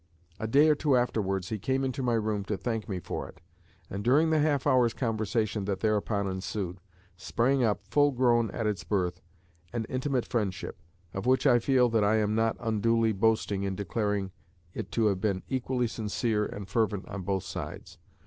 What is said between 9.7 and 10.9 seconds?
an intimate friendship,